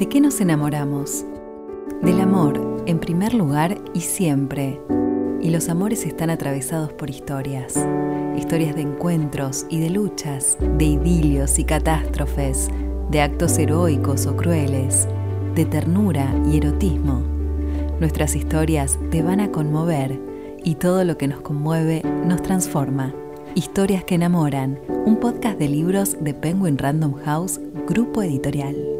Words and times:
¿De 0.00 0.08
qué 0.08 0.18
nos 0.18 0.40
enamoramos? 0.40 1.26
Del 2.00 2.22
amor, 2.22 2.82
en 2.86 3.00
primer 3.00 3.34
lugar 3.34 3.76
y 3.92 4.00
siempre. 4.00 4.80
Y 5.42 5.50
los 5.50 5.68
amores 5.68 6.06
están 6.06 6.30
atravesados 6.30 6.90
por 6.94 7.10
historias. 7.10 7.74
Historias 8.34 8.76
de 8.76 8.80
encuentros 8.80 9.66
y 9.68 9.78
de 9.78 9.90
luchas, 9.90 10.56
de 10.78 10.86
idilios 10.86 11.58
y 11.58 11.64
catástrofes, 11.64 12.70
de 13.10 13.20
actos 13.20 13.58
heroicos 13.58 14.24
o 14.24 14.34
crueles, 14.38 15.06
de 15.54 15.66
ternura 15.66 16.34
y 16.50 16.56
erotismo. 16.56 17.22
Nuestras 18.00 18.34
historias 18.36 18.98
te 19.10 19.22
van 19.22 19.40
a 19.40 19.52
conmover 19.52 20.18
y 20.64 20.76
todo 20.76 21.04
lo 21.04 21.18
que 21.18 21.28
nos 21.28 21.42
conmueve 21.42 22.00
nos 22.24 22.40
transforma. 22.40 23.12
Historias 23.54 24.04
que 24.04 24.14
enamoran, 24.14 24.80
un 25.04 25.20
podcast 25.20 25.58
de 25.58 25.68
libros 25.68 26.16
de 26.22 26.32
Penguin 26.32 26.78
Random 26.78 27.12
House, 27.22 27.60
grupo 27.86 28.22
editorial. 28.22 28.99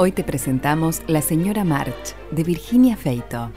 Hoy 0.00 0.12
te 0.12 0.22
presentamos 0.22 1.02
La 1.08 1.20
señora 1.20 1.64
March, 1.64 2.14
de 2.30 2.44
Virginia 2.44 2.96
Feito. 2.96 3.50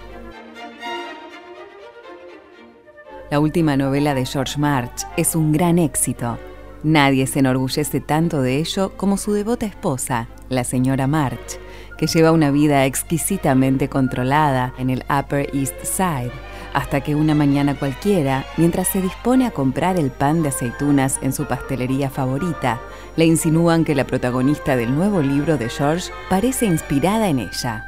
La 3.30 3.40
última 3.40 3.78
novela 3.78 4.16
de 4.16 4.26
George 4.26 4.58
March 4.58 5.06
es 5.18 5.36
un 5.36 5.52
gran 5.52 5.78
éxito. 5.78 6.40
Nadie 6.82 7.28
se 7.28 7.38
enorgullece 7.38 8.00
tanto 8.00 8.42
de 8.42 8.58
ello 8.58 8.98
como 8.98 9.18
su 9.18 9.34
devota 9.34 9.68
esposa, 9.68 10.30
la 10.50 10.64
señora 10.64 11.06
March, 11.06 11.60
que 12.00 12.08
lleva 12.08 12.32
una 12.32 12.50
vida 12.50 12.88
exquisitamente 12.88 13.88
controlada 13.88 14.74
en 14.80 14.90
el 14.90 15.06
Upper 15.16 15.48
East 15.54 15.76
Side 15.84 16.32
hasta 16.74 17.02
que 17.02 17.16
una 17.16 17.36
mañana 17.36 17.76
cualquiera, 17.76 18.46
mientras 18.58 18.88
se 18.88 19.02
dispone 19.02 19.46
a 19.46 19.52
comprar 19.52 20.00
el 20.00 20.12
pan 20.12 20.44
de 20.44 20.50
aceitunas 20.50 21.20
en 21.22 21.34
su 21.34 21.46
pastelería 21.46 22.10
favorita, 22.10 22.80
le 23.16 23.26
insinúan 23.26 23.84
que 23.84 23.96
la 23.96 24.06
protagonista 24.06 24.76
del 24.76 24.96
nuevo 24.96 25.22
libro 25.22 25.58
de 25.58 25.70
George 25.70 26.12
parece 26.30 26.66
inspirada 26.66 27.28
en 27.28 27.40
ella. 27.40 27.86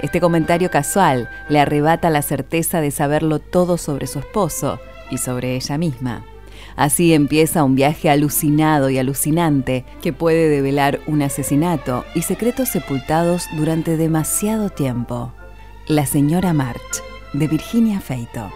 Este 0.00 0.20
comentario 0.20 0.70
casual 0.70 1.28
le 1.48 1.58
arrebata 1.58 2.08
la 2.10 2.22
certeza 2.22 2.80
de 2.80 2.90
saberlo 2.90 3.40
todo 3.40 3.78
sobre 3.78 4.06
su 4.06 4.20
esposo 4.20 4.78
y 5.10 5.18
sobre 5.18 5.56
ella 5.56 5.76
misma. 5.76 6.24
Así 6.76 7.12
empieza 7.12 7.64
un 7.64 7.74
viaje 7.74 8.08
alucinado 8.08 8.90
y 8.90 8.98
alucinante 8.98 9.84
que 10.00 10.12
puede 10.12 10.48
develar 10.48 11.00
un 11.06 11.22
asesinato 11.22 12.04
y 12.14 12.22
secretos 12.22 12.68
sepultados 12.68 13.46
durante 13.56 13.96
demasiado 13.96 14.70
tiempo. 14.70 15.32
La 15.88 16.06
señora 16.06 16.52
March 16.52 17.07
de 17.32 17.46
Virginia 17.46 18.00
Feito. 18.00 18.50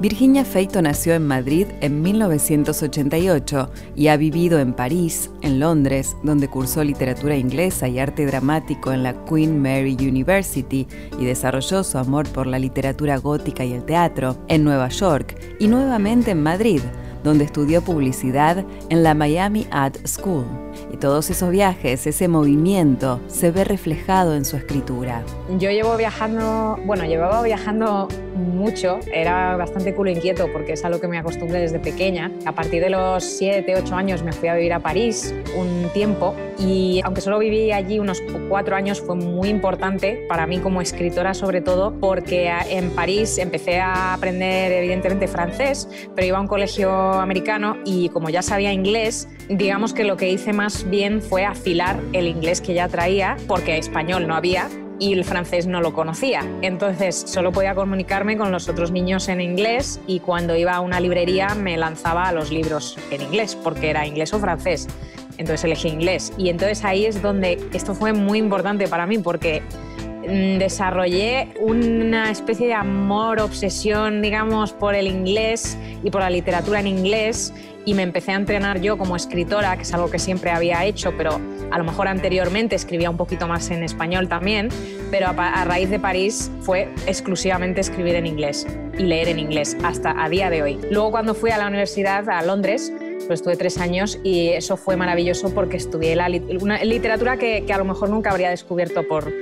Virginia 0.00 0.44
Feito 0.44 0.82
nació 0.82 1.14
en 1.14 1.26
Madrid 1.26 1.66
en 1.80 2.02
1988 2.02 3.70
y 3.96 4.08
ha 4.08 4.16
vivido 4.16 4.58
en 4.58 4.74
París, 4.74 5.30
en 5.40 5.60
Londres, 5.60 6.16
donde 6.22 6.48
cursó 6.48 6.84
literatura 6.84 7.36
inglesa 7.36 7.88
y 7.88 7.98
arte 7.98 8.26
dramático 8.26 8.92
en 8.92 9.02
la 9.02 9.24
Queen 9.24 9.62
Mary 9.62 9.96
University 9.98 10.86
y 11.18 11.24
desarrolló 11.24 11.84
su 11.84 11.96
amor 11.96 12.28
por 12.28 12.46
la 12.46 12.58
literatura 12.58 13.16
gótica 13.18 13.64
y 13.64 13.72
el 13.72 13.84
teatro, 13.84 14.36
en 14.48 14.64
Nueva 14.64 14.88
York 14.88 15.38
y 15.58 15.68
nuevamente 15.68 16.32
en 16.32 16.42
Madrid, 16.42 16.80
donde 17.22 17.44
estudió 17.44 17.82
publicidad 17.82 18.64
en 18.90 19.02
la 19.02 19.14
Miami 19.14 19.66
Art 19.70 19.96
School. 20.06 20.44
Todos 21.00 21.28
esos 21.28 21.50
viajes, 21.50 22.06
ese 22.06 22.28
movimiento, 22.28 23.20
se 23.26 23.50
ve 23.50 23.64
reflejado 23.64 24.34
en 24.34 24.44
su 24.44 24.56
escritura. 24.56 25.22
Yo 25.58 25.70
llevo 25.70 25.96
viajando, 25.96 26.78
bueno, 26.86 27.04
llevaba 27.04 27.42
viajando 27.42 28.08
mucho, 28.34 28.98
era 29.12 29.56
bastante 29.56 29.94
culo 29.94 30.10
inquieto 30.10 30.48
porque 30.52 30.72
es 30.72 30.84
algo 30.84 31.00
que 31.00 31.08
me 31.08 31.18
acostumbré 31.18 31.60
desde 31.60 31.78
pequeña. 31.78 32.32
A 32.46 32.52
partir 32.52 32.82
de 32.82 32.90
los 32.90 33.22
7, 33.22 33.74
8 33.76 33.94
años 33.94 34.22
me 34.22 34.32
fui 34.32 34.48
a 34.48 34.54
vivir 34.54 34.72
a 34.72 34.80
París 34.80 35.34
un 35.56 35.90
tiempo 35.92 36.34
y 36.58 37.00
aunque 37.04 37.20
solo 37.20 37.38
viví 37.38 37.70
allí 37.70 37.98
unos 37.98 38.22
4 38.48 38.74
años 38.74 39.00
fue 39.00 39.16
muy 39.16 39.48
importante 39.48 40.24
para 40.28 40.46
mí 40.46 40.58
como 40.58 40.80
escritora 40.80 41.34
sobre 41.34 41.60
todo 41.60 41.98
porque 42.00 42.50
en 42.70 42.90
París 42.90 43.38
empecé 43.38 43.80
a 43.80 44.14
aprender 44.14 44.72
evidentemente 44.72 45.28
francés, 45.28 45.88
pero 46.14 46.26
iba 46.26 46.38
a 46.38 46.40
un 46.40 46.48
colegio 46.48 46.90
americano 46.90 47.76
y 47.84 48.08
como 48.08 48.30
ya 48.30 48.42
sabía 48.42 48.72
inglés, 48.72 49.28
digamos 49.48 49.92
que 49.92 50.04
lo 50.04 50.16
que 50.16 50.30
hice 50.30 50.52
más 50.52 50.88
bien 50.88 51.20
fue 51.20 51.44
afilar 51.44 52.00
el 52.12 52.26
inglés 52.26 52.60
que 52.60 52.74
ya 52.74 52.88
traía 52.88 53.36
porque 53.46 53.76
español 53.76 54.26
no 54.26 54.34
había 54.34 54.68
y 54.98 55.12
el 55.12 55.24
francés 55.24 55.66
no 55.66 55.80
lo 55.80 55.92
conocía. 55.92 56.42
Entonces 56.62 57.24
solo 57.26 57.52
podía 57.52 57.74
comunicarme 57.74 58.36
con 58.36 58.52
los 58.52 58.68
otros 58.68 58.90
niños 58.90 59.28
en 59.28 59.40
inglés 59.40 60.00
y 60.06 60.20
cuando 60.20 60.56
iba 60.56 60.72
a 60.72 60.80
una 60.80 61.00
librería 61.00 61.54
me 61.54 61.76
lanzaba 61.76 62.28
a 62.28 62.32
los 62.32 62.50
libros 62.50 62.96
en 63.10 63.22
inglés 63.22 63.56
porque 63.56 63.90
era 63.90 64.06
inglés 64.06 64.32
o 64.32 64.38
francés. 64.38 64.86
Entonces 65.36 65.64
elegí 65.64 65.88
inglés 65.88 66.32
y 66.38 66.48
entonces 66.48 66.84
ahí 66.84 67.06
es 67.06 67.20
donde 67.20 67.58
esto 67.72 67.94
fue 67.94 68.12
muy 68.12 68.38
importante 68.38 68.86
para 68.86 69.04
mí 69.04 69.18
porque 69.18 69.62
mm, 70.28 70.58
desarrollé 70.58 71.48
una 71.60 72.30
especie 72.30 72.68
de 72.68 72.74
amor, 72.74 73.40
obsesión, 73.40 74.22
digamos, 74.22 74.72
por 74.72 74.94
el 74.94 75.08
inglés 75.08 75.76
y 76.04 76.10
por 76.10 76.20
la 76.20 76.30
literatura 76.30 76.78
en 76.78 76.86
inglés 76.86 77.52
y 77.84 77.94
me 77.94 78.02
empecé 78.02 78.32
a 78.32 78.36
entrenar 78.36 78.80
yo 78.80 78.96
como 78.96 79.16
escritora, 79.16 79.76
que 79.76 79.82
es 79.82 79.92
algo 79.92 80.10
que 80.10 80.18
siempre 80.18 80.50
había 80.50 80.84
hecho, 80.84 81.12
pero 81.16 81.40
a 81.70 81.78
lo 81.78 81.84
mejor 81.84 82.08
anteriormente 82.08 82.76
escribía 82.76 83.10
un 83.10 83.16
poquito 83.16 83.46
más 83.46 83.70
en 83.70 83.82
español 83.82 84.28
también, 84.28 84.68
pero 85.10 85.28
a, 85.28 85.64
raíz 85.64 85.90
de 85.90 85.98
París 85.98 86.50
fue 86.60 86.88
exclusivamente 87.06 87.80
escribir 87.80 88.14
en 88.14 88.26
inglés 88.26 88.66
y 88.98 89.02
leer 89.02 89.28
en 89.28 89.38
inglés 89.38 89.76
hasta 89.84 90.22
a 90.22 90.28
día 90.28 90.50
de 90.50 90.62
hoy. 90.62 90.80
Luego 90.90 91.10
cuando 91.10 91.34
fui 91.34 91.50
a 91.50 91.58
la 91.58 91.66
universidad 91.66 92.28
a 92.28 92.42
Londres, 92.42 92.92
pues 93.26 93.40
estuve 93.40 93.56
tres 93.56 93.78
años 93.78 94.18
y 94.22 94.48
eso 94.48 94.76
fue 94.76 94.96
maravilloso 94.96 95.52
porque 95.54 95.76
estudié 95.76 96.14
la, 96.16 96.28
una 96.60 96.82
literatura 96.84 97.36
que, 97.36 97.64
que 97.66 97.72
a 97.72 97.78
lo 97.78 97.84
mejor 97.84 98.10
nunca 98.10 98.30
habría 98.30 98.50
descubierto 98.50 99.06
por, 99.06 99.32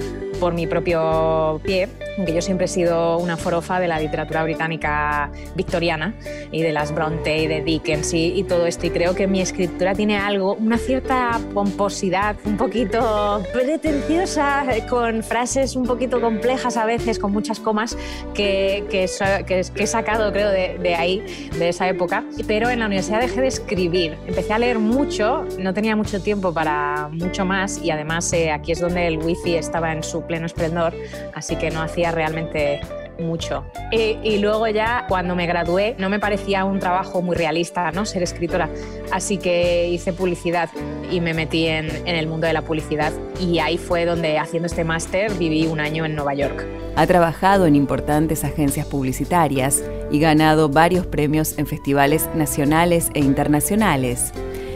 por 0.42 0.54
mi 0.54 0.66
propio 0.66 1.60
pie, 1.64 1.88
aunque 2.16 2.34
yo 2.34 2.42
siempre 2.42 2.66
he 2.66 2.68
sido 2.68 3.18
una 3.18 3.36
forofa 3.36 3.80
de 3.80 3.88
la 3.88 3.98
literatura 3.98 4.42
británica 4.44 5.30
victoriana 5.54 6.14
y 6.50 6.62
de 6.62 6.72
las 6.72 6.94
Bronte 6.94 7.38
y 7.38 7.46
de 7.46 7.62
Dickens 7.62 8.12
y, 8.14 8.42
todo 8.42 8.66
esto. 8.66 8.86
Y 8.86 8.90
creo 8.90 9.14
que 9.14 9.26
mi 9.26 9.40
escritura 9.40 9.94
tiene 9.94 10.18
algo, 10.18 10.54
una 10.54 10.76
cierta 10.76 11.40
pomposidad, 11.54 12.36
un 12.44 12.56
poquito 12.56 13.42
pretenciosa, 13.52 14.64
con 14.88 15.22
frases 15.22 15.76
un 15.76 15.86
poquito 15.86 16.20
complejas 16.20 16.76
a 16.76 16.84
veces, 16.84 17.18
con 17.18 17.32
muchas 17.32 17.60
comas, 17.60 17.96
que, 18.34 18.84
que, 18.90 19.04
he 19.04 19.86
sacado, 19.86 20.32
creo, 20.32 20.50
de, 20.50 20.78
de 20.78 20.94
ahí, 20.94 21.48
de 21.58 21.68
esa 21.68 21.88
época. 21.88 22.24
Pero 22.46 22.68
en 22.68 22.80
la 22.80 22.86
universidad 22.86 23.20
dejé 23.20 23.40
de 23.40 23.48
escribir. 23.48 24.16
Empecé 24.26 24.52
a 24.52 24.58
leer 24.58 24.78
mucho, 24.78 25.46
no 25.58 25.72
tenía 25.72 25.96
mucho 25.96 26.20
tiempo 26.20 26.52
para 26.52 27.08
mucho 27.12 27.44
más 27.44 27.80
y 27.82 27.90
además 27.90 28.32
eh, 28.32 28.50
aquí 28.50 28.72
es 28.72 28.80
donde 28.80 29.06
el 29.06 29.18
wifi 29.18 29.54
estaba 29.54 29.92
en 29.92 30.02
su 30.02 30.22
pleno 30.22 30.46
esplendor, 30.46 30.94
así 31.34 31.56
que 31.56 31.70
no 31.70 31.80
hacía 31.80 32.01
realmente 32.10 32.80
mucho. 33.18 33.64
Y, 33.90 34.38
luego 34.38 34.66
ya 34.68 35.06
cuando 35.08 35.34
me 35.34 35.46
gradué 35.46 35.94
no 35.98 36.08
me 36.08 36.18
parecía 36.18 36.64
un 36.64 36.78
trabajo 36.78 37.22
muy 37.22 37.36
realista, 37.36 37.92
¿no? 37.92 38.04
Ser 38.04 38.22
escritora. 38.22 38.68
Así 39.12 39.38
que 39.38 39.88
hice 39.88 40.12
publicidad 40.12 40.70
y 41.10 41.20
me 41.20 41.34
metí 41.34 41.66
en, 41.66 41.88
en 42.06 42.16
el 42.16 42.26
mundo 42.26 42.46
de 42.46 42.52
la 42.52 42.62
publicidad 42.62 43.12
y 43.40 43.58
ahí 43.58 43.78
fue 43.78 44.04
donde 44.04 44.38
haciendo 44.38 44.66
este 44.66 44.84
máster 44.84 45.32
viví 45.34 45.66
un 45.66 45.80
año 45.80 46.04
en 46.04 46.14
Nueva 46.14 46.34
York. 46.34 46.66
Ha 46.96 47.06
trabajado 47.06 47.66
en 47.66 47.76
importantes 47.76 48.44
agencias 48.44 48.86
publicitarias 48.86 49.82
y 50.10 50.18
ganado 50.18 50.68
varios 50.68 51.06
premios 51.06 51.58
en 51.58 51.66
festivales 51.66 52.28
nacionales 52.34 53.10
e 53.14 53.20
internacionales. 53.20 54.32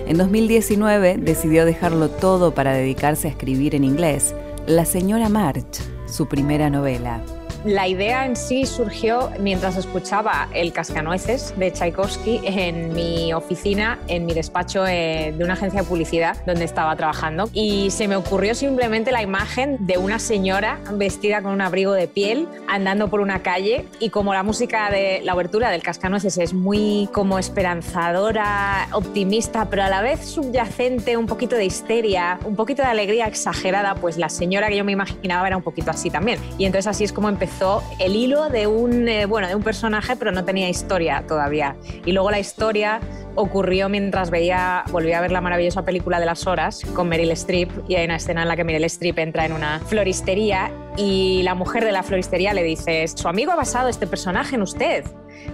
En 0.07 0.17
2019 0.19 1.17
decidió 1.19 1.65
dejarlo 1.65 2.09
todo 2.09 2.55
para 2.55 2.73
dedicarse 2.73 3.29
a 3.29 3.31
escribir 3.31 3.75
en 3.75 3.85
inglés 3.85 4.35
la 4.67 4.85
señora 4.85 5.29
March, 5.29 5.81
su 6.07 6.27
primera 6.27 6.71
novela. 6.71 7.21
La 7.65 7.89
idea 7.89 8.27
en 8.27 8.37
sí 8.37 8.67
surgió 8.67 9.31
mientras 9.41 9.77
escuchaba 9.77 10.49
El 10.55 10.73
Cascanueces 10.73 11.55
de 11.57 11.71
Tchaikovsky 11.71 12.41
en 12.45 12.95
mi 12.95 13.33
oficina, 13.33 13.99
en 14.09 14.27
mi 14.27 14.35
despacho 14.35 14.87
eh, 14.87 15.35
de 15.37 15.45
una 15.45 15.55
agencia 15.55 15.83
de 15.83 15.89
publicidad 15.89 16.45
donde 16.47 16.65
estaba 16.65 16.95
trabajando. 16.97 17.49
Y 17.53 17.91
se 17.91 18.09
me 18.09 18.17
ocurrió 18.17 18.55
simplemente 18.55 19.13
la 19.13 19.23
imagen 19.23 19.79
de 19.87 19.99
una 19.99 20.19
señora 20.19 20.79
vestida 20.93 21.43
con 21.43 21.53
un 21.53 21.61
abrigo 21.61 21.93
de 21.93 22.09
piel 22.09 22.49
andando 22.69 23.09
por 23.09 23.21
una 23.21 23.43
calle 23.43 23.87
y 24.01 24.11
como 24.11 24.35
la 24.35 24.43
música 24.43 24.91
de 24.91 25.21
la 25.25 25.35
obertura 25.35 25.71
del 25.71 25.83
Cascanueces 25.83 26.39
es 26.39 26.55
muy 26.55 27.09
como 27.13 27.39
esperanzadora, 27.39 28.89
optimista, 28.93 29.69
pero 29.71 29.85
a 29.85 29.89
la 29.89 30.03
vez 30.03 30.25
subyacente, 30.25 31.17
un 31.17 31.27
poquito 31.27 31.57
de 31.57 31.65
histeria, 31.65 32.39
un 32.45 32.57
poquito 32.57 32.83
de 32.83 32.89
alegría 32.89 33.27
exagerada, 33.27 33.95
pues 33.95 34.17
la 34.17 34.29
señora 34.29 34.69
que 34.69 34.77
yo 34.77 34.85
me 34.85 34.93
imaginaba 34.93 35.47
era 35.47 35.57
un 35.57 35.63
poquito 35.63 35.91
así 35.91 36.11
también. 36.11 36.39
Y 36.59 36.65
entonces 36.65 36.87
así 36.87 37.05
es 37.05 37.13
como 37.13 37.29
empezó 37.47 37.85
el 38.01 38.17
hilo 38.17 38.49
de 38.49 38.67
un, 38.67 39.09
eh, 39.09 39.25
bueno, 39.25 39.47
de 39.47 39.55
un 39.55 39.63
personaje, 39.63 40.17
pero 40.17 40.33
no 40.33 40.45
tenía 40.45 40.69
historia 40.69 41.23
todavía. 41.29 41.77
Y 42.05 42.11
luego 42.11 42.33
la 42.33 42.41
historia 42.41 43.01
ocurrió 43.37 43.89
mientras 43.89 44.31
veía, 44.31 44.83
volví 44.91 45.13
a 45.13 45.21
ver 45.21 45.31
la 45.31 45.41
maravillosa 45.41 45.85
película 45.85 46.19
de 46.19 46.27
las 46.27 46.47
horas 46.49 46.81
con 46.95 47.09
Meryl 47.09 47.31
Streep 47.31 47.71
y 47.89 47.95
hay 47.95 48.07
una 48.07 48.17
escena 48.17 48.43
en 48.43 48.49
la 48.49 48.57
que 48.57 48.65
Meryl 48.65 48.83
Streep 48.85 49.19
entra 49.21 49.47
en 49.47 49.53
una 49.53 49.79
floristería 49.79 50.73
y 50.97 51.43
la 51.45 51.55
mujer 51.55 51.85
de 51.85 51.93
la 51.93 52.03
floristería 52.03 52.53
le 52.53 52.65
dice, 52.65 53.07
su 53.07 53.29
amigo 53.29 53.53
ha 53.53 53.57
basado 53.57 53.89
este 53.89 54.09
personaje 54.09 54.57
en 54.57 54.63
usted. 54.63 55.05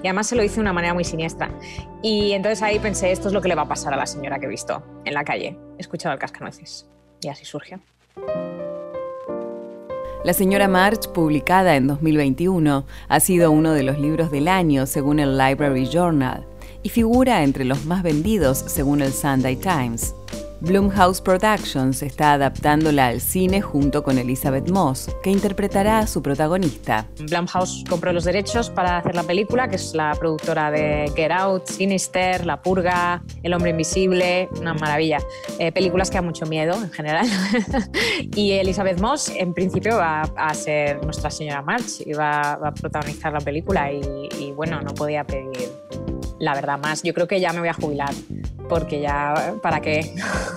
Y 0.02 0.06
además 0.06 0.28
se 0.28 0.36
lo 0.36 0.42
hizo 0.42 0.54
de 0.54 0.60
una 0.62 0.72
manera 0.72 0.94
muy 0.94 1.04
siniestra. 1.04 1.50
Y 2.02 2.32
entonces 2.32 2.62
ahí 2.62 2.78
pensé, 2.78 3.12
esto 3.12 3.28
es 3.28 3.34
lo 3.34 3.42
que 3.42 3.48
le 3.48 3.54
va 3.54 3.62
a 3.62 3.68
pasar 3.68 3.92
a 3.92 3.96
la 3.96 4.06
señora 4.06 4.38
que 4.38 4.46
he 4.46 4.48
visto 4.48 4.82
en 5.04 5.12
la 5.12 5.24
calle. 5.24 5.58
He 5.76 5.80
escuchado 5.80 6.14
el 6.14 6.18
cascanueces. 6.18 6.88
Y 7.20 7.28
así 7.28 7.44
surgió. 7.44 7.80
La 10.24 10.34
señora 10.34 10.68
March, 10.68 11.08
publicada 11.08 11.74
en 11.74 11.88
2021, 11.88 12.84
ha 13.08 13.20
sido 13.20 13.50
uno 13.50 13.72
de 13.72 13.82
los 13.82 13.98
libros 13.98 14.30
del 14.30 14.46
año 14.46 14.86
según 14.86 15.18
el 15.18 15.36
Library 15.36 15.88
Journal 15.92 16.46
y 16.84 16.90
figura 16.90 17.42
entre 17.42 17.64
los 17.64 17.86
más 17.86 18.04
vendidos 18.04 18.58
según 18.68 19.02
el 19.02 19.12
Sunday 19.12 19.56
Times. 19.56 20.14
Blumhouse 20.62 21.20
Productions 21.20 22.04
está 22.04 22.34
adaptándola 22.34 23.08
al 23.08 23.20
cine 23.20 23.60
junto 23.60 24.04
con 24.04 24.16
Elizabeth 24.16 24.70
Moss, 24.70 25.10
que 25.20 25.30
interpretará 25.30 25.98
a 25.98 26.06
su 26.06 26.22
protagonista. 26.22 27.08
Blumhouse 27.18 27.82
compró 27.90 28.12
los 28.12 28.22
derechos 28.22 28.70
para 28.70 28.98
hacer 28.98 29.16
la 29.16 29.24
película, 29.24 29.66
que 29.66 29.74
es 29.74 29.92
la 29.92 30.14
productora 30.14 30.70
de 30.70 31.10
Get 31.16 31.32
Out, 31.32 31.66
Sinister, 31.66 32.46
La 32.46 32.62
Purga, 32.62 33.24
El 33.42 33.54
Hombre 33.54 33.70
Invisible, 33.70 34.48
una 34.60 34.72
maravilla. 34.74 35.18
Eh, 35.58 35.72
películas 35.72 36.10
que 36.10 36.18
dan 36.18 36.26
mucho 36.26 36.46
miedo 36.46 36.74
en 36.74 36.92
general. 36.92 37.26
y 38.36 38.52
Elizabeth 38.52 39.00
Moss, 39.00 39.30
en 39.30 39.54
principio, 39.54 39.96
va 39.96 40.22
a 40.36 40.54
ser 40.54 41.02
nuestra 41.02 41.28
señora 41.28 41.62
March 41.62 42.02
y 42.06 42.12
va, 42.12 42.52
a 42.52 42.72
protagonizar 42.72 43.32
la 43.32 43.40
película. 43.40 43.90
Y, 43.90 44.28
y 44.38 44.52
bueno, 44.52 44.80
no 44.80 44.94
podía 44.94 45.24
pedir 45.24 45.81
la 46.42 46.54
verdad 46.54 46.78
más. 46.78 47.04
Yo 47.04 47.14
creo 47.14 47.28
que 47.28 47.40
ya 47.40 47.52
me 47.52 47.60
voy 47.60 47.68
a 47.68 47.72
jubilar 47.72 48.12
porque 48.68 49.00
ya, 49.00 49.54
¿para 49.62 49.80
qué? 49.80 50.12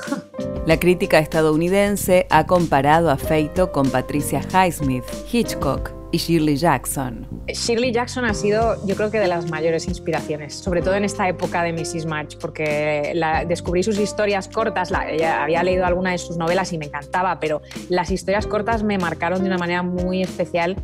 La 0.65 0.79
crítica 0.79 1.19
estadounidense 1.19 2.25
ha 2.31 2.47
comparado 2.47 3.11
a 3.11 3.17
Feito 3.17 3.71
con 3.71 3.91
Patricia 3.91 4.41
Highsmith, 4.51 5.03
Hitchcock 5.31 5.91
y 6.11 6.17
Shirley 6.17 6.57
Jackson. 6.57 7.27
Shirley 7.47 7.91
Jackson 7.91 8.25
ha 8.25 8.33
sido, 8.33 8.83
yo 8.87 8.95
creo 8.95 9.11
que 9.11 9.19
de 9.19 9.27
las 9.27 9.51
mayores 9.51 9.87
inspiraciones, 9.87 10.55
sobre 10.55 10.81
todo 10.81 10.95
en 10.95 11.05
esta 11.05 11.29
época 11.29 11.61
de 11.61 11.71
Mrs. 11.71 12.07
March, 12.07 12.39
porque 12.39 13.13
descubrí 13.47 13.83
sus 13.83 13.99
historias 13.99 14.47
cortas, 14.47 14.89
la, 14.89 15.05
había 15.43 15.61
leído 15.61 15.85
alguna 15.85 16.11
de 16.11 16.17
sus 16.17 16.35
novelas 16.35 16.73
y 16.73 16.79
me 16.79 16.85
encantaba, 16.85 17.39
pero 17.39 17.61
las 17.89 18.09
historias 18.09 18.47
cortas 18.47 18.81
me 18.81 18.97
marcaron 18.97 19.41
de 19.41 19.45
una 19.45 19.59
manera 19.59 19.83
muy 19.83 20.23
especial 20.23 20.83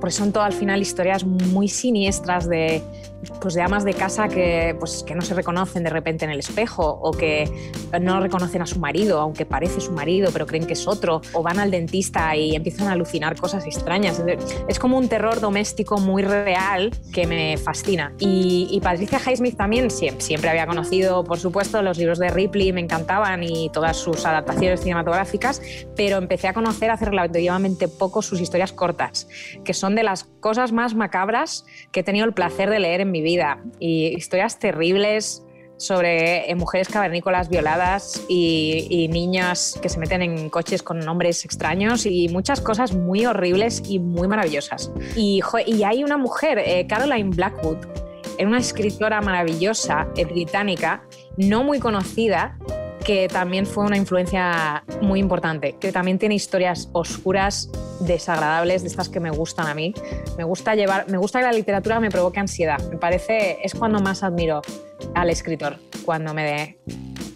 porque 0.00 0.12
son 0.12 0.32
todo 0.32 0.44
al 0.44 0.52
final 0.52 0.80
historias 0.80 1.24
muy 1.24 1.68
siniestras 1.68 2.48
de, 2.48 2.82
pues 3.40 3.54
de 3.54 3.62
amas 3.62 3.84
de 3.84 3.94
casa 3.94 4.28
que, 4.28 4.76
pues, 4.78 5.02
que 5.02 5.14
no 5.14 5.22
se 5.22 5.34
reconocen 5.34 5.82
de 5.82 5.90
repente 5.90 6.24
en 6.24 6.30
el 6.30 6.38
espejo 6.38 6.98
o 7.02 7.12
que 7.12 7.50
no 8.00 8.20
reconocen 8.20 8.62
a 8.62 8.66
su 8.66 8.78
marido, 8.78 9.20
aunque 9.20 9.44
parece 9.44 9.80
su 9.80 9.92
marido, 9.92 10.30
pero 10.32 10.46
creen 10.46 10.66
que 10.66 10.74
es 10.74 10.86
otro, 10.86 11.20
o 11.32 11.42
van 11.42 11.58
al 11.58 11.70
dentista 11.70 12.36
y 12.36 12.54
empiezan 12.54 12.88
a 12.88 12.92
alucinar 12.92 13.36
cosas 13.36 13.66
extrañas. 13.66 14.22
Es 14.68 14.78
como 14.78 14.98
un 14.98 15.08
terror 15.08 15.40
doméstico 15.40 15.98
muy 15.98 16.22
real 16.22 16.90
que 17.12 17.26
me 17.26 17.56
fascina. 17.56 18.12
Y, 18.18 18.78
Patricia 18.82 19.18
Highsmith 19.18 19.56
también 19.56 19.90
siempre, 19.90 20.24
siempre 20.24 20.48
había 20.48 20.66
conocido, 20.66 21.24
por 21.24 21.38
supuesto, 21.38 21.82
los 21.82 21.98
libros 21.98 22.18
de 22.18 22.30
Ripley, 22.30 22.72
me 22.72 22.80
encantaban 22.80 23.42
y 23.42 23.68
todas 23.70 23.96
sus 23.96 24.24
adaptaciones 24.24 24.80
cinematográficas, 24.80 25.60
pero 25.94 26.16
empecé 26.16 26.48
a 26.48 26.54
conocer 26.54 26.90
hace 26.90 27.04
relativamente 27.06 27.88
poco 27.88 28.22
sus 28.22 28.40
historias 28.40 28.72
cortas, 28.72 29.28
que 29.64 29.74
son 29.74 29.87
de 29.94 30.02
las 30.02 30.24
cosas 30.40 30.72
más 30.72 30.94
macabras 30.94 31.64
que 31.92 32.00
he 32.00 32.02
tenido 32.02 32.26
el 32.26 32.32
placer 32.32 32.70
de 32.70 32.78
leer 32.78 33.00
en 33.00 33.10
mi 33.10 33.22
vida 33.22 33.62
y 33.78 34.08
historias 34.16 34.58
terribles 34.58 35.44
sobre 35.78 36.50
eh, 36.50 36.54
mujeres 36.56 36.88
cavernícolas 36.88 37.48
violadas 37.48 38.24
y, 38.28 39.08
niñas 39.12 39.78
que 39.80 39.88
se 39.88 39.98
meten 39.98 40.22
en 40.22 40.50
coches 40.50 40.82
con 40.82 40.98
nombres 40.98 41.44
extraños 41.44 42.04
y 42.04 42.28
muchas 42.28 42.60
cosas 42.60 42.94
muy 42.94 43.24
horribles 43.26 43.82
y 43.88 43.98
muy 43.98 44.28
maravillosas. 44.28 44.90
Y, 45.16 45.40
hay 45.84 46.04
una 46.04 46.18
mujer, 46.18 46.58
eh, 46.58 46.86
Caroline 46.88 47.30
Blackwood, 47.30 47.78
una 48.40 48.58
escritora 48.58 49.20
maravillosa 49.20 50.08
eh, 50.16 50.24
británica, 50.24 51.02
no 51.36 51.64
muy 51.64 51.78
conocida, 51.78 52.58
que 53.08 53.26
también 53.26 53.64
fue 53.64 53.86
una 53.86 53.96
influencia 53.96 54.84
muy 55.00 55.18
importante, 55.18 55.76
que 55.80 55.92
también 55.92 56.18
tiene 56.18 56.34
historias 56.34 56.90
oscuras, 56.92 57.70
desagradables, 58.00 58.82
de 58.82 58.88
estas 58.88 59.08
que 59.08 59.18
me 59.18 59.30
gustan 59.30 59.66
a 59.66 59.72
mí. 59.72 59.94
Me 60.36 60.44
gusta 60.44 60.74
llevar, 60.74 61.08
me 61.08 61.16
gusta 61.16 61.38
que 61.38 61.46
la 61.46 61.52
literatura 61.52 62.00
me 62.00 62.10
provoque 62.10 62.38
ansiedad. 62.38 62.78
Me 62.90 62.98
parece, 62.98 63.60
es 63.62 63.72
cuando 63.72 63.98
más 64.00 64.22
admiro 64.22 64.60
al 65.14 65.30
escritor, 65.30 65.78
cuando 66.04 66.34
me 66.34 66.76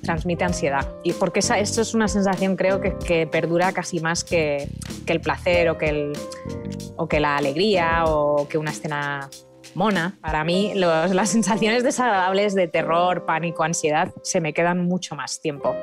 transmite 0.03 0.45
ansiedad. 0.45 0.87
Y 1.05 1.15
porque 1.15 1.39
esa, 1.39 1.59
esto 1.59 1.81
es 1.81 1.95
una 1.95 2.07
sensación 2.07 2.55
creo 2.55 2.83
que, 2.83 2.95
que 2.99 3.27
perdura 3.27 3.73
casi 3.73 3.99
más 3.99 4.25
que, 4.25 4.69
que, 5.07 5.13
el 5.15 5.23
placer 5.23 5.71
o 5.71 5.79
que, 5.79 5.89
el, 5.89 6.13
o 6.97 7.09
que 7.09 7.19
la 7.19 7.39
alegría 7.39 8.05
o 8.05 8.47
que 8.47 8.59
una 8.59 8.73
escena 8.73 9.31
mona. 9.75 10.19
Para 10.20 10.44
mí 10.44 10.73
las 10.75 11.31
sensaciones 11.31 11.85
desagradables 11.85 12.55
de 12.55 12.69
terror, 12.69 13.25
pánico, 13.25 13.64
ansiedad 13.64 14.12
se 14.23 14.41
me 14.41 14.53
quedan 14.53 14.85
mucho 14.85 15.14
más 15.14 15.41
tiempo. 15.41 15.75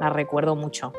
Las 0.00 0.12
recuerdo 0.12 0.56
mucho. 0.56 0.92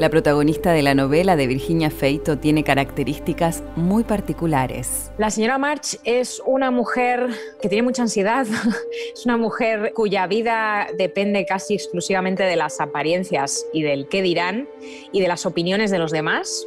La 0.00 0.08
protagonista 0.08 0.72
de 0.72 0.80
la 0.80 0.94
novela 0.94 1.36
de 1.36 1.46
Virginia 1.46 1.90
Feito 1.90 2.38
tiene 2.38 2.64
características 2.64 3.62
muy 3.76 4.02
particulares. 4.02 5.12
La 5.18 5.30
señora 5.30 5.58
March 5.58 5.98
es 6.04 6.40
una 6.46 6.70
mujer 6.70 7.26
que 7.60 7.68
tiene 7.68 7.82
mucha 7.82 8.00
ansiedad, 8.00 8.46
es 9.14 9.26
una 9.26 9.36
mujer 9.36 9.92
cuya 9.94 10.26
vida 10.26 10.88
depende 10.96 11.44
casi 11.44 11.74
exclusivamente 11.74 12.44
de 12.44 12.56
las 12.56 12.80
apariencias 12.80 13.66
y 13.74 13.82
del 13.82 14.08
qué 14.08 14.22
dirán 14.22 14.70
y 15.12 15.20
de 15.20 15.28
las 15.28 15.44
opiniones 15.44 15.90
de 15.90 15.98
los 15.98 16.12
demás 16.12 16.66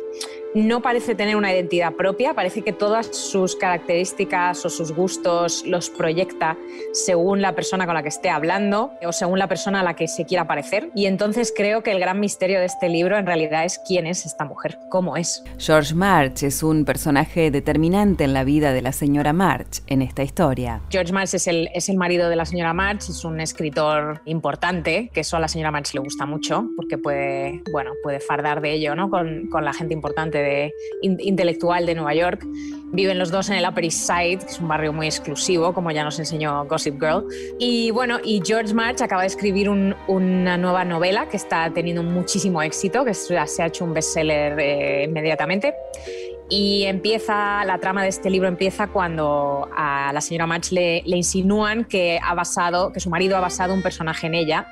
no 0.56 0.82
parece 0.82 1.16
tener 1.16 1.36
una 1.36 1.52
identidad 1.52 1.94
propia, 1.94 2.34
parece 2.34 2.62
que 2.62 2.74
todas 2.74 3.08
sus 3.08 3.56
características 3.56 4.66
o 4.66 4.70
sus 4.70 4.92
gustos 4.92 5.64
los 5.66 5.90
proyecta 5.90 6.58
según 6.94 7.42
la 7.42 7.56
persona 7.56 7.86
con 7.86 7.96
la 7.96 8.04
que 8.04 8.10
esté 8.10 8.30
hablando 8.30 8.92
o 9.06 9.12
según 9.12 9.40
la 9.40 9.48
persona 9.48 9.80
a 9.80 9.84
la 9.84 9.96
que 9.96 10.08
se 10.08 10.26
quiera 10.26 10.48
parecer. 10.48 10.92
Y 10.96 11.06
entonces 11.06 11.54
creo 11.56 11.82
que 11.82 11.92
el 11.92 12.00
gran 12.00 12.20
misterio 12.20 12.60
de 12.60 12.66
este 12.66 12.90
libro 12.90 13.18
en 13.18 13.26
realidad 13.26 13.66
es 13.66 13.80
quién 13.88 14.06
es 14.06 14.26
esta 14.26 14.46
mujer, 14.46 14.78
cómo 14.90 15.18
es. 15.18 15.44
George 15.58 15.96
March 15.96 16.44
es 16.44 16.62
un 16.62 16.86
personaje 16.86 17.50
determinante 17.50 18.24
en 18.24 18.34
la 18.34 18.44
vida 18.44 18.74
de 18.74 18.82
la 18.82 18.92
señora 18.92 19.34
March 19.34 19.82
en 19.88 20.02
esta 20.02 20.24
historia. 20.24 20.82
George 20.90 21.14
March 21.14 21.34
es 21.34 21.48
el, 21.48 21.70
es 21.74 21.90
el 21.90 21.98
marido 21.98 22.30
de 22.30 22.36
la 22.36 22.46
señora 22.46 22.74
March, 22.74 23.10
es 23.10 23.26
un 23.26 23.40
escritor 23.40 24.22
importante, 24.26 25.10
que 25.14 25.22
eso 25.22 25.38
a 25.38 25.40
la 25.40 25.48
señora 25.48 25.72
March 25.72 25.94
le 25.94 26.00
gusta 26.00 26.26
mucho 26.26 26.68
porque 26.76 26.98
puede, 26.98 27.64
bueno, 27.72 27.92
puede 28.04 28.20
fardar 28.20 28.62
de 28.62 28.74
ello 28.74 28.96
¿no? 28.96 29.10
con, 29.10 29.48
con 29.48 29.66
la 29.66 29.74
gente 29.74 29.94
importante 29.94 30.43
intelectual 31.02 31.86
de 31.86 31.96
Nueva 31.96 32.14
York. 32.14 32.46
Viven 32.92 33.18
los 33.18 33.32
dos 33.32 33.50
en 33.50 33.56
el 33.56 33.68
Upper 33.68 33.84
East 33.86 34.08
Side, 34.08 34.38
que 34.40 34.52
es 34.52 34.60
un 34.60 34.68
barrio 34.68 34.94
muy 34.94 35.08
exclusivo, 35.08 35.74
como 35.74 35.90
ya 35.90 36.04
nos 36.04 36.20
enseñó 36.20 36.66
Gossip 36.66 37.00
Girl. 37.00 37.26
Y 37.58 37.90
bueno, 37.90 38.20
y 38.24 38.42
George 38.46 38.74
March 38.74 39.02
acaba 39.02 39.22
de 39.22 39.28
escribir 39.30 39.68
una 39.70 40.58
nueva 40.58 40.86
novela 40.86 41.28
que 41.28 41.38
está 41.38 41.72
teniendo 41.74 42.04
muchísimo 42.04 42.62
éxito, 42.62 43.04
que 43.04 43.16
se 43.16 43.36
ha 43.38 43.66
hecho 43.66 43.84
un 43.84 43.94
bestseller 43.94 44.60
eh, 44.60 45.06
inmediatamente. 45.06 45.74
Y 46.50 46.84
empieza, 46.84 47.66
la 47.66 47.80
trama 47.80 48.04
de 48.04 48.10
este 48.10 48.30
libro 48.30 48.48
empieza 48.48 48.88
cuando 48.88 49.68
a 49.76 50.12
la 50.14 50.22
señora 50.22 50.46
March 50.46 50.72
le, 50.72 51.02
le 51.04 51.18
insinúan 51.18 51.86
que, 51.86 52.20
ha 52.24 52.36
basado, 52.36 52.92
que 52.92 53.00
su 53.00 53.10
marido 53.10 53.36
ha 53.38 53.40
basado 53.40 53.74
un 53.74 53.82
personaje 53.82 54.28
en 54.28 54.36
ella 54.36 54.68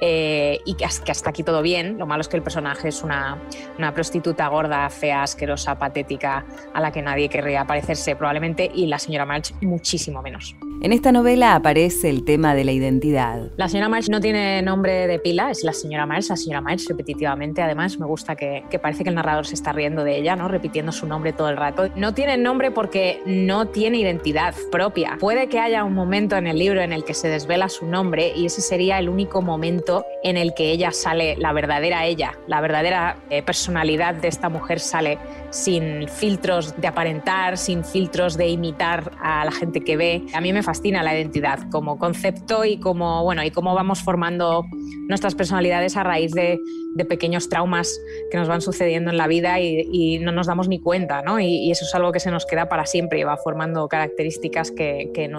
eh, 0.00 0.60
y 0.64 0.74
que, 0.74 0.84
hasta 0.84 1.30
aquí 1.30 1.42
todo 1.42 1.62
bien. 1.62 1.98
Lo 1.98 2.06
malo 2.06 2.20
es 2.20 2.28
que 2.28 2.36
el 2.36 2.42
personaje 2.42 2.88
es 2.88 3.02
una, 3.02 3.40
una, 3.78 3.92
prostituta 3.92 4.48
gorda, 4.48 4.88
fea, 4.90 5.22
asquerosa, 5.22 5.78
patética, 5.78 6.44
a 6.74 6.80
la 6.80 6.92
que 6.92 7.02
nadie 7.02 7.28
querría 7.28 7.66
parecerse 7.66 8.16
probablemente, 8.16 8.70
y 8.72 8.86
la 8.86 8.98
señora 8.98 9.24
March 9.24 9.52
muchísimo 9.60 10.22
menos. 10.22 10.54
En 10.80 10.92
esta 10.92 11.10
novela 11.10 11.56
aparece 11.56 12.08
el 12.08 12.24
tema 12.24 12.54
de 12.54 12.62
la 12.62 12.70
identidad. 12.70 13.50
La 13.56 13.68
señora 13.68 13.88
March 13.88 14.08
no 14.08 14.20
tiene 14.20 14.62
nombre 14.62 15.08
de 15.08 15.18
pila, 15.18 15.50
es 15.50 15.64
la 15.64 15.72
señora 15.72 16.06
March, 16.06 16.28
la 16.28 16.36
señora 16.36 16.60
March 16.60 16.84
repetitivamente. 16.88 17.60
Además, 17.60 17.98
me 17.98 18.06
gusta 18.06 18.36
que, 18.36 18.62
que, 18.70 18.78
parece 18.78 19.02
que 19.02 19.08
el 19.08 19.16
narrador 19.16 19.44
se 19.44 19.56
está 19.56 19.72
riendo 19.72 20.04
de 20.04 20.16
ella, 20.16 20.36
¿no? 20.36 20.46
repitiendo 20.46 20.92
su 20.92 21.08
nombre 21.08 21.32
todo 21.32 21.48
el 21.48 21.56
rato. 21.56 21.88
No 21.96 22.14
tiene 22.14 22.36
nombre 22.36 22.70
porque 22.70 23.20
no 23.26 23.66
tiene 23.66 23.98
identidad 23.98 24.54
propia. 24.70 25.16
Puede 25.18 25.48
que 25.48 25.58
haya 25.58 25.82
un 25.82 25.94
momento 25.94 26.36
en 26.36 26.46
el 26.46 26.60
libro 26.60 26.80
en 26.80 26.92
el 26.92 27.04
que 27.04 27.14
se 27.14 27.28
desvela 27.28 27.68
su 27.68 27.84
nombre 27.84 28.32
y 28.36 28.46
ese 28.46 28.60
sería 28.60 29.00
el 29.00 29.08
único 29.08 29.42
momento 29.42 30.04
en 30.22 30.36
el 30.36 30.54
que 30.54 30.70
ella 30.70 30.92
sale, 30.92 31.34
la 31.38 31.52
verdadera 31.52 32.06
ella, 32.06 32.38
la 32.46 32.60
verdadera 32.60 33.16
eh, 33.30 33.42
personalidad 33.42 34.14
de 34.14 34.28
esta 34.28 34.48
mujer 34.48 34.78
sale 34.78 35.18
sin 35.50 36.06
filtros 36.06 36.80
de 36.80 36.86
aparentar, 36.86 37.58
sin 37.58 37.84
filtros 37.84 38.36
de 38.36 38.46
imitar 38.46 39.10
a 39.20 39.44
la 39.44 39.50
gente 39.50 39.80
que 39.80 39.96
ve. 39.96 40.22
A 40.34 40.40
mí 40.40 40.52
me 40.52 40.62
fascina 40.68 41.02
la 41.02 41.14
identidad 41.14 41.60
como 41.70 41.96
concepto 41.96 42.62
y 42.66 42.76
como, 42.76 43.24
bueno, 43.24 43.42
y 43.42 43.50
cómo 43.50 43.74
vamos 43.74 44.02
formando 44.02 44.66
nuestras 45.08 45.34
personalidades 45.34 45.96
a 45.96 46.02
raíz 46.02 46.32
de, 46.32 46.60
pequeños 47.08 47.48
traumas 47.48 47.98
que 48.30 48.36
nos 48.36 48.48
van 48.48 48.60
sucediendo 48.60 49.10
en 49.10 49.16
la 49.16 49.28
vida 49.28 49.60
y, 49.60 50.18
no 50.18 50.30
nos 50.30 50.46
damos 50.46 50.68
ni 50.68 50.78
cuenta, 50.78 51.22
¿no? 51.22 51.40
Y, 51.40 51.70
eso 51.70 51.86
es 51.86 51.94
algo 51.94 52.12
que 52.12 52.20
se 52.20 52.30
nos 52.30 52.44
queda 52.44 52.68
para 52.68 52.84
siempre 52.84 53.18
y 53.18 53.22
va 53.22 53.38
formando 53.38 53.88
características 53.88 54.70
que, 54.70 55.30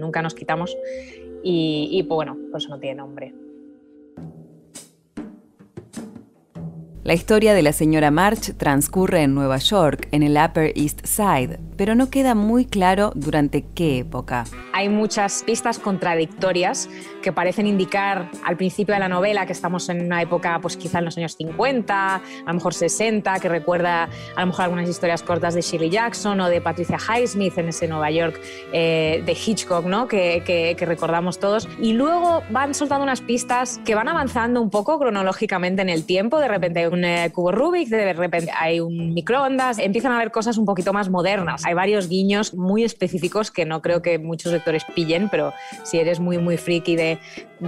nunca 0.00 0.22
nos 0.22 0.34
quitamos. 0.34 0.74
Y, 1.42 2.02
pues 2.04 2.16
bueno, 2.16 2.38
pues 2.50 2.66
no 2.70 2.78
tiene 2.78 2.94
nombre. 2.94 3.34
La 7.04 7.12
historia 7.12 7.52
de 7.52 7.60
la 7.60 7.74
señora 7.74 8.10
March 8.10 8.56
transcurre 8.56 9.22
en 9.22 9.34
Nueva 9.34 9.58
York, 9.58 10.08
en 10.12 10.22
el 10.22 10.38
Upper 10.42 10.72
East 10.76 11.04
Side, 11.04 11.58
pero 11.76 11.94
no 11.94 12.10
queda 12.10 12.34
muy 12.34 12.64
claro 12.64 13.12
durante 13.14 13.64
qué 13.74 13.98
época. 13.98 14.44
Hay 14.72 14.88
muchas 14.88 15.42
pistas 15.44 15.78
contradictorias 15.78 16.88
que 17.22 17.32
parecen 17.32 17.66
indicar 17.66 18.30
al 18.44 18.56
principio 18.56 18.94
de 18.94 19.00
la 19.00 19.08
novela 19.08 19.46
que 19.46 19.52
estamos 19.52 19.88
en 19.88 20.04
una 20.04 20.20
época, 20.22 20.58
pues 20.60 20.76
quizá 20.76 20.98
en 20.98 21.06
los 21.06 21.16
años 21.16 21.36
50, 21.36 22.14
a 22.16 22.20
lo 22.46 22.54
mejor 22.54 22.74
60, 22.74 23.38
que 23.40 23.48
recuerda 23.48 24.08
a 24.36 24.40
lo 24.40 24.46
mejor 24.48 24.64
algunas 24.64 24.88
historias 24.88 25.22
cortas 25.22 25.54
de 25.54 25.62
Shirley 25.62 25.90
Jackson 25.90 26.40
o 26.40 26.48
de 26.48 26.60
Patricia 26.60 26.98
Highsmith 26.98 27.56
en 27.58 27.68
ese 27.68 27.88
Nueva 27.88 28.10
York 28.10 28.40
eh, 28.72 29.22
de 29.24 29.32
Hitchcock, 29.32 29.86
¿no? 29.86 30.08
Que, 30.08 30.42
recordamos 30.82 31.38
todos. 31.38 31.68
Y 31.80 31.92
luego 31.92 32.42
van 32.50 32.74
soltando 32.74 33.04
unas 33.04 33.20
pistas 33.20 33.80
que 33.84 33.94
van 33.94 34.08
avanzando 34.08 34.60
un 34.60 34.68
poco 34.68 34.98
cronológicamente 34.98 35.82
en 35.82 35.88
el 35.88 36.04
tiempo. 36.04 36.38
De 36.38 36.48
repente 36.48 36.88
un 36.88 37.04
eh, 37.04 37.30
cubo 37.32 37.52
Rubik, 37.52 37.88
de 37.88 38.12
repente 38.12 38.50
hay 38.58 38.80
un 38.80 39.14
microondas, 39.14 39.78
empiezan 39.78 40.12
a 40.12 40.16
haber 40.16 40.32
cosas 40.32 40.58
un 40.58 40.64
poquito 40.64 40.92
más 40.92 41.08
modernas. 41.08 41.61
Hay 41.64 41.74
varios 41.74 42.08
guiños 42.08 42.54
muy 42.54 42.84
específicos 42.84 43.50
que 43.50 43.64
no 43.64 43.82
creo 43.82 44.02
que 44.02 44.18
muchos 44.18 44.52
lectores 44.52 44.84
pillen, 44.94 45.28
pero 45.28 45.52
si 45.84 45.98
eres 45.98 46.20
muy, 46.20 46.38
muy 46.38 46.56
friki 46.56 46.96
de, 46.96 47.18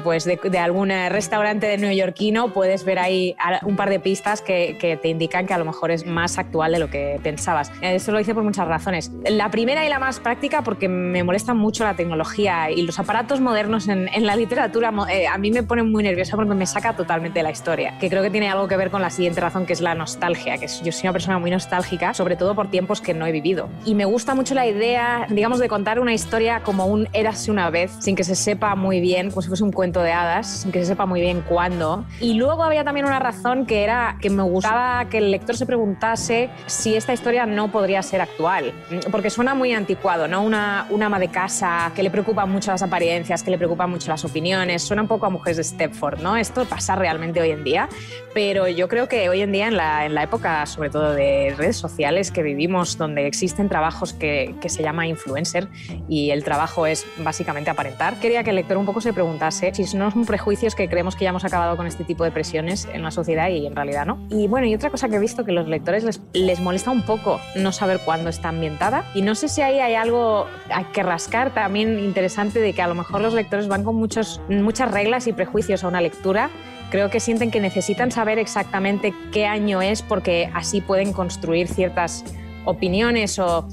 pues 0.03 0.25
de, 0.25 0.59
algún 0.59 0.91
eh, 0.91 1.09
restaurante 1.09 1.67
de 1.67 1.79
neoyorquino, 1.79 2.53
puedes 2.53 2.85
ver 2.85 2.99
ahí 2.99 3.37
un 3.63 3.77
par 3.77 3.91
de 3.91 4.01
pistas 4.01 4.43
que, 4.43 4.77
te 5.01 5.09
indican 5.09 5.47
que 5.47 5.55
a 5.55 5.59
lo 5.59 5.65
mejor 5.65 5.91
es 5.91 6.07
más 6.07 6.39
actual 6.39 6.73
de 6.73 6.79
lo 6.79 6.91
que 6.91 7.19
pensabas. 7.23 7.73
Eso 7.81 8.13
lo 8.13 8.21
hice 8.21 8.35
por 8.35 8.43
muchas 8.43 8.69
razones. 8.69 9.11
La 9.29 9.51
primera 9.51 9.85
y 9.85 9.89
la 9.89 9.99
más 9.99 10.21
práctica 10.21 10.63
porque 10.63 10.89
me 10.89 11.23
molesta 11.25 11.55
mucho 11.55 11.85
la 11.85 11.95
tecnología 11.95 12.71
y 12.71 12.83
los 12.83 12.99
aparatos 12.99 13.41
modernos 13.41 13.89
en, 13.89 14.09
en 14.09 14.27
la 14.27 14.37
literatura. 14.37 14.93
Eh, 15.11 15.27
a 15.27 15.39
mí 15.39 15.51
me 15.51 15.63
ponen 15.63 15.91
muy 15.91 16.03
nerviosa 16.03 16.37
porque 16.37 16.55
me 16.55 16.67
saca 16.67 16.97
totalmente 16.97 17.39
de 17.39 17.43
la 17.43 17.51
historia, 17.51 17.99
que 17.99 18.09
creo 18.09 18.23
que 18.23 18.31
tiene 18.31 18.49
algo 18.49 18.69
que 18.69 18.77
ver 18.77 18.91
con 18.91 19.03
la 19.03 19.11
siguiente 19.11 19.41
razón, 19.41 19.67
que 19.67 19.73
es 19.73 19.81
la 19.81 19.95
nostalgia, 19.95 20.59
que 20.59 20.67
yo 20.67 20.93
soy 20.93 21.03
una 21.05 21.13
persona 21.13 21.39
muy 21.39 21.51
nostálgica, 21.51 22.15
sobre 22.15 22.37
todo 22.37 22.55
por 22.55 22.71
tiempos 22.71 23.01
que 23.01 23.15
no 23.15 23.27
he 23.27 23.33
vivido. 23.33 23.69
Y 23.87 23.95
me 23.95 24.07
gusta 24.07 24.35
mucho 24.35 24.55
la 24.55 24.67
idea, 24.67 25.27
digamos, 25.29 25.59
de 25.59 25.69
contar 25.69 26.01
una 26.01 26.15
historia 26.15 26.63
como 26.63 26.87
un 26.87 27.07
érase 27.13 27.51
una 27.51 27.69
vez, 27.69 27.93
sin 28.01 28.17
que 28.17 28.25
se 28.25 28.35
sepa 28.35 28.75
muy 28.75 28.99
bien, 29.01 29.29
como 29.29 29.43
si 29.43 29.49
fuese 29.49 29.63
un 29.63 29.73
cuento 29.73 30.01
de 30.01 30.11
hadas, 30.11 30.47
sin 30.63 30.73
que 30.73 30.81
se 30.81 30.87
sepa 30.87 31.05
muy 31.05 31.21
bien 31.21 31.43
cuándo. 31.47 32.07
Y 32.19 32.35
luego 32.35 32.65
había 32.65 32.83
también 32.83 33.05
una 33.05 33.19
razón 33.19 33.67
que 33.67 33.85
era 33.85 34.17
que 34.23 34.31
me 34.31 34.43
gustaba 34.43 35.05
que 35.11 35.19
el 35.19 35.31
lector 35.31 35.55
se 35.57 35.67
preguntase 35.67 36.49
si 36.65 36.95
esta 36.97 37.13
historia 37.13 37.45
no 37.45 37.71
podría 37.71 38.03
ser 38.03 38.23
actual, 38.23 38.73
porque 39.11 39.29
suena 39.29 39.55
muy 39.55 39.75
anticuado, 39.75 40.29
¿no? 40.29 40.43
Una, 40.43 40.87
una 40.89 41.07
ama 41.07 41.19
de 41.19 41.29
casa 41.29 41.93
que 41.95 42.03
le 42.03 42.11
preocupan 42.11 42.51
mucho 42.51 42.71
las 42.71 42.83
apariencias, 42.83 43.43
que 43.43 43.51
le 43.51 43.59
preocupan 43.59 43.91
mucho 43.91 44.09
las 44.09 44.25
opiniones, 44.25 44.83
suena 44.83 45.03
un 45.03 45.09
poco 45.09 45.27
a 45.27 45.31
mujeres 45.31 45.59
de 45.59 45.65
Stepford, 45.65 46.21
¿no? 46.21 46.37
Esto 46.37 46.65
pasa 46.65 46.97
realmente 46.97 47.39
hoy 47.39 47.51
en 47.51 47.63
día, 47.65 47.91
pero 48.33 48.67
yo 48.67 48.89
creo 48.89 49.09
que 49.09 49.29
hoy 49.29 49.43
en 49.43 49.53
día, 49.53 49.69
en 49.69 49.77
la, 49.77 50.07
en 50.07 50.15
la 50.15 50.23
época 50.23 50.65
sobre 50.65 50.89
todo 50.89 51.13
de 51.13 51.55
redes 51.59 51.77
sociales 51.77 52.31
que 52.31 52.43
vivimos, 52.43 52.97
donde 52.97 53.27
existen 53.27 53.69
trabajos 53.75 54.13
que, 54.13 54.55
que, 54.61 54.69
se 54.69 54.85
llama 54.85 55.09
influencer 55.09 55.67
y 56.09 56.31
el 56.31 56.45
trabajo 56.45 56.87
es 56.87 57.05
básicamente 57.19 57.71
aparentar, 57.71 58.21
quería 58.21 58.45
que 58.45 58.51
el 58.51 58.57
lector 58.57 58.77
un 58.77 58.87
poco 58.87 59.01
se 59.01 59.13
preguntase 59.13 59.75
si 59.75 59.97
no 59.97 60.13
son 60.13 60.27
prejuicios 60.27 60.77
que 60.77 60.89
creemos 60.89 61.17
que 61.17 61.25
ya 61.25 61.31
hemos 61.31 61.45
acabado 61.45 61.77
con 61.77 61.89
este 61.89 62.05
tipo 62.05 62.23
de 62.23 62.31
presiones 62.31 62.87
en 62.93 63.03
la 63.03 63.11
sociedad 63.11 63.49
y 63.49 63.67
en 63.67 63.75
realidad 63.75 64.07
no. 64.07 64.25
Y 64.31 64.47
bueno, 64.47 64.69
y 64.69 64.75
otra 64.77 64.91
cosa 64.91 65.09
que 65.09 65.17
he 65.17 65.19
visto 65.19 65.45
que 65.45 65.51
los 65.51 65.67
lectores 65.67 66.05
les, 66.05 66.21
les 66.35 66.61
molesta 66.61 66.93
un 66.93 67.03
poco 67.03 67.41
no 67.57 67.73
saber 67.73 67.99
cuándo 68.05 68.31
está 68.31 68.51
ambientada. 68.51 69.05
Y 69.13 69.23
no 69.23 69.35
sé 69.35 69.49
si 69.49 69.61
ahí 69.61 69.81
hay 69.81 69.97
algo 69.97 70.47
hay 70.71 70.85
que 70.93 71.03
rascar 71.03 71.53
también 71.53 71.99
interesante 71.99 72.61
de 72.61 72.73
que 72.75 72.83
a 72.83 72.87
lo 72.87 72.95
mejor 72.95 73.21
los 73.23 73.35
lectores 73.35 73.67
van 73.67 73.83
con 73.83 73.97
muchos, 73.97 74.41
muchas 74.49 74.93
reglas 74.93 75.27
y 75.27 75.33
prejuicios 75.33 75.83
a 75.83 75.89
una 75.89 76.01
lectura. 76.01 76.49
Creo 76.91 77.11
que 77.11 77.19
sienten 77.19 77.51
que 77.51 77.61
necesitan 77.61 78.13
saber 78.13 78.39
exactamente 78.39 79.13
qué 79.33 79.47
año 79.47 79.83
es 79.83 80.03
porque 80.03 80.49
así 80.55 80.81
pueden 80.81 81.13
construir 81.13 81.67
ciertas 81.67 82.25
opiniones 82.65 83.39
o 83.39 83.69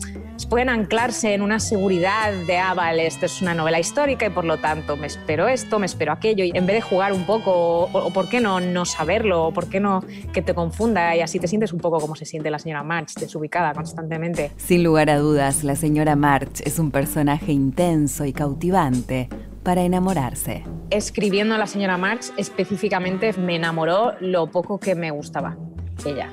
pueden 0.51 0.67
anclarse 0.67 1.33
en 1.33 1.41
una 1.41 1.61
seguridad 1.61 2.33
de, 2.45 2.57
ah, 2.57 2.73
vale, 2.73 3.07
esto 3.07 3.25
es 3.25 3.41
una 3.41 3.53
novela 3.53 3.79
histórica 3.79 4.25
y 4.25 4.29
por 4.29 4.43
lo 4.43 4.57
tanto 4.57 4.97
me 4.97 5.07
espero 5.07 5.47
esto, 5.47 5.79
me 5.79 5.85
espero 5.85 6.11
aquello, 6.11 6.43
y 6.43 6.51
en 6.53 6.65
vez 6.65 6.75
de 6.75 6.81
jugar 6.81 7.13
un 7.13 7.25
poco, 7.25 7.83
o, 7.83 8.11
por 8.11 8.27
qué 8.27 8.41
no 8.41 8.59
no 8.59 8.83
saberlo, 8.83 9.45
o 9.45 9.53
por 9.53 9.69
qué 9.69 9.79
no 9.79 10.03
que 10.33 10.41
te 10.41 10.53
confunda 10.53 11.15
y 11.15 11.21
así 11.21 11.39
te 11.39 11.47
sientes 11.47 11.71
un 11.71 11.79
poco 11.79 11.99
como 11.99 12.15
se 12.15 12.25
siente 12.25 12.51
la 12.51 12.59
señora 12.59 12.83
March, 12.83 13.13
desubicada 13.17 13.73
constantemente. 13.73 14.51
Sin 14.57 14.83
lugar 14.83 15.09
a 15.09 15.17
dudas, 15.17 15.63
la 15.63 15.77
señora 15.77 16.17
March 16.17 16.61
es 16.65 16.79
un 16.79 16.91
personaje 16.91 17.53
intenso 17.53 18.25
y 18.25 18.33
cautivante 18.33 19.29
para 19.63 19.83
enamorarse. 19.83 20.65
Escribiendo 20.89 21.55
a 21.55 21.57
la 21.57 21.67
señora 21.67 21.97
Marx 21.97 22.33
específicamente 22.35 23.31
me 23.33 23.55
enamoró 23.55 24.13
lo 24.19 24.47
poco 24.47 24.79
que 24.79 24.95
me 24.95 25.11
gustaba 25.11 25.55
ella. 26.03 26.29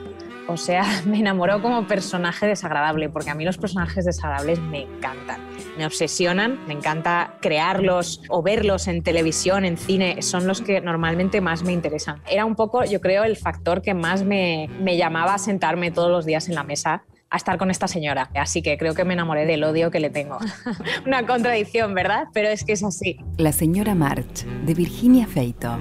O 0.48 0.56
sea, 0.56 0.84
me 1.06 1.18
enamoró 1.18 1.62
como 1.62 1.86
personaje 1.86 2.46
desagradable, 2.46 3.08
porque 3.08 3.30
a 3.30 3.34
mí 3.34 3.44
los 3.44 3.58
personajes 3.58 4.04
desagradables 4.04 4.58
me 4.58 4.82
encantan. 4.82 5.40
Me 5.76 5.86
obsesionan, 5.86 6.58
me 6.66 6.74
encanta 6.74 7.34
crearlos 7.40 8.22
o 8.28 8.42
verlos 8.42 8.88
en 8.88 9.02
televisión, 9.02 9.64
en 9.64 9.76
cine, 9.76 10.22
son 10.22 10.46
los 10.46 10.60
que 10.60 10.80
normalmente 10.80 11.40
más 11.40 11.62
me 11.62 11.72
interesan. 11.72 12.20
Era 12.28 12.44
un 12.44 12.56
poco, 12.56 12.84
yo 12.84 13.00
creo, 13.00 13.22
el 13.22 13.36
factor 13.36 13.82
que 13.82 13.94
más 13.94 14.24
me, 14.24 14.68
me 14.80 14.96
llamaba 14.96 15.34
a 15.34 15.38
sentarme 15.38 15.90
todos 15.90 16.10
los 16.10 16.26
días 16.26 16.48
en 16.48 16.56
la 16.56 16.64
mesa 16.64 17.04
a 17.30 17.36
estar 17.36 17.58
con 17.58 17.70
esta 17.70 17.86
señora. 17.88 18.30
Así 18.34 18.62
que 18.62 18.78
creo 18.78 18.94
que 18.94 19.04
me 19.04 19.14
enamoré 19.14 19.46
del 19.46 19.62
odio 19.62 19.90
que 19.90 20.00
le 20.00 20.10
tengo. 20.10 20.38
Una 21.06 21.26
contradicción, 21.26 21.94
¿verdad? 21.94 22.24
Pero 22.32 22.48
es 22.48 22.64
que 22.64 22.72
es 22.72 22.82
así. 22.82 23.18
La 23.36 23.52
señora 23.52 23.94
March, 23.94 24.44
de 24.64 24.74
Virginia 24.74 25.26
Feito. 25.26 25.78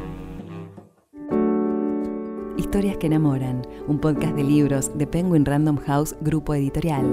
Historias 2.67 2.97
que 2.97 3.07
enamoran, 3.07 3.61
un 3.87 3.97
podcast 3.97 4.35
de 4.35 4.43
libros 4.43 4.91
de 4.97 5.07
Penguin 5.07 5.45
Random 5.45 5.77
House 5.77 6.13
Grupo 6.19 6.53
Editorial. 6.53 7.05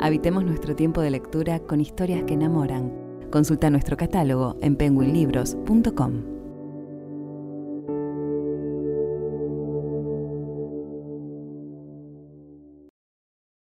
Habitemos 0.00 0.44
nuestro 0.44 0.74
tiempo 0.74 1.00
de 1.00 1.10
lectura 1.12 1.60
con 1.60 1.80
historias 1.80 2.24
que 2.24 2.34
enamoran. 2.34 2.92
Consulta 3.30 3.70
nuestro 3.70 3.96
catálogo 3.96 4.56
en 4.60 4.74
penguinlibros.com. 4.74 6.37